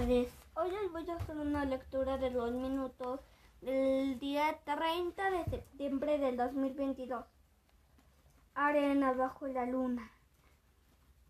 Hoy 0.00 0.06
les 0.06 0.92
voy 0.92 1.10
a 1.10 1.16
hacer 1.16 1.36
una 1.36 1.66
lectura 1.66 2.16
de 2.16 2.30
dos 2.30 2.52
minutos 2.52 3.20
del 3.60 4.18
día 4.18 4.58
30 4.64 5.30
de 5.30 5.44
septiembre 5.44 6.16
del 6.16 6.38
2022. 6.38 7.22
Arena 8.54 9.12
bajo 9.12 9.46
la 9.48 9.66
luna. 9.66 10.10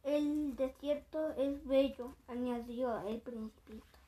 El 0.04 0.54
desierto 0.54 1.33
es 1.33 1.67
bello, 1.67 2.14
añadió 2.29 2.96
el 3.09 3.21
principito. 3.21 3.99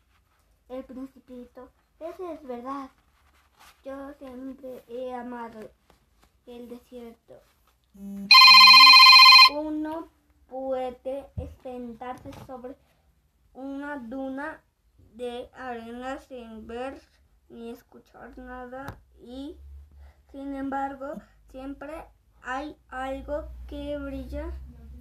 El 0.68 0.84
principito, 0.84 1.68
eso 1.98 2.32
es 2.32 2.40
verdad. 2.44 2.88
Yo 3.84 4.14
siempre 4.20 4.84
he 4.86 5.12
amado 5.12 5.58
el 6.46 6.68
desierto. 6.68 7.34
Uno 9.52 10.06
puede 10.48 11.26
sentarse 11.64 12.30
sobre 12.46 12.76
una 13.54 13.98
duna 13.98 14.60
de 15.14 15.50
arena 15.54 16.18
sin 16.20 16.66
ver 16.66 17.00
ni 17.48 17.70
escuchar 17.70 18.36
nada 18.38 18.98
y 19.20 19.56
sin 20.30 20.54
embargo 20.54 21.14
siempre 21.50 22.04
hay 22.42 22.76
algo 22.88 23.48
que 23.68 23.98
brilla 23.98 24.52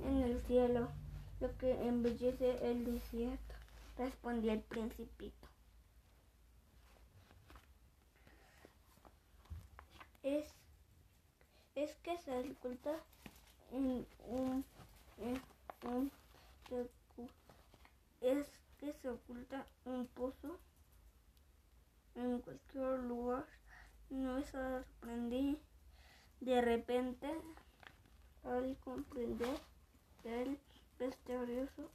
en 0.04 0.22
el 0.22 0.42
cielo, 0.44 0.90
lo 1.40 1.58
que 1.58 1.72
embellece 1.88 2.70
el 2.70 2.86
desierto, 2.86 3.56
respondió 3.98 4.52
el 4.52 4.62
principito. 4.62 5.48
Es, 10.24 10.46
es 11.76 11.96
que 12.04 12.18
se 12.18 12.38
oculta 12.38 12.92
un, 13.72 14.06
en 15.18 15.42
un 15.84 16.12
es 18.22 18.48
que 18.80 18.94
se 18.94 19.10
oculta 19.10 19.66
un 19.86 20.08
pozo 20.08 20.60
en 22.16 22.40
cualquier 22.40 23.00
lugar. 23.00 23.46
No 24.10 24.36
me 24.36 24.44
sorprendí 24.44 25.58
de 26.40 26.62
repente 26.62 27.30
al 28.44 28.78
comprender 28.84 29.60
el 30.24 30.60
misterioso 31.00 31.90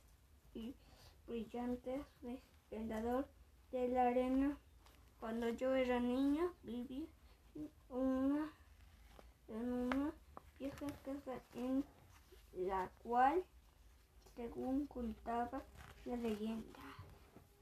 y 0.54 0.74
brillante 1.26 2.04
resplandor 2.22 3.26
de 3.72 3.88
la 3.88 4.08
arena. 4.08 4.56
Cuando 5.20 5.48
yo 5.50 5.74
era 5.74 6.00
niña 6.00 6.52
viví 6.62 7.08
una, 7.88 8.52
en 9.48 9.72
una 9.72 10.12
vieja 10.58 10.86
casa 11.04 11.40
en 11.54 11.84
la 12.52 12.90
cual, 13.02 13.44
según 14.36 14.86
contaba 14.86 15.62
la 16.04 16.16
leyenda, 16.16 16.80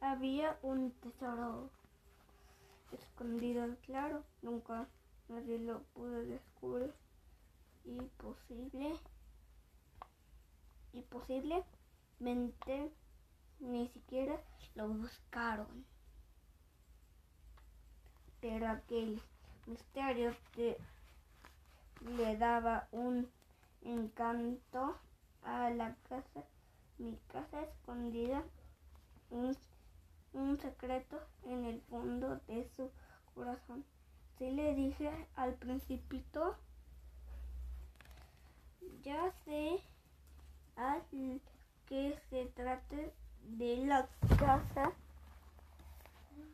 había 0.00 0.58
un 0.62 0.91
tesoro 1.00 1.70
escondido, 2.92 3.77
claro, 3.86 4.22
nunca 4.42 4.86
nadie 5.28 5.58
lo 5.58 5.83
pudo 5.94 6.22
descubrir 6.25 6.92
y 7.84 8.00
posible 8.19 8.94
y 10.92 11.03
posiblemente 11.03 12.92
ni 13.61 13.88
siquiera 13.88 14.41
lo 14.75 14.88
buscaron. 14.88 15.84
Pero 18.41 18.69
aquel 18.69 19.20
misterio 19.66 20.34
le 22.00 22.36
daba 22.36 22.88
un 22.92 23.28
encanto 23.83 24.97
a 25.42 25.70
la 25.70 25.94
casa, 26.09 26.44
mi 26.98 27.19
casa 27.33 27.62
escondida, 27.62 28.42
un, 29.31 29.56
secreto 30.59 31.20
en 31.45 31.64
el 31.64 31.81
fondo 31.83 32.41
de 32.48 32.69
su 32.77 32.91
corazón. 33.34 33.84
Si 34.39 34.50
le 34.50 34.75
dije 34.75 35.11
al 35.37 35.55
principito, 35.55 36.56
ya 39.03 39.32
sé 39.44 39.81
al 40.77 41.03
que 41.87 42.19
se 42.31 42.47
trate 42.47 43.12
de 43.43 43.76
la 43.87 44.09
casa. 44.38 44.93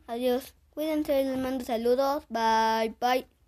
Adiós. 0.06 0.54
Cuídense, 0.70 1.24
les 1.24 1.38
mando 1.38 1.64
saludos. 1.64 2.24
Bye, 2.28 2.94
bye. 3.00 3.39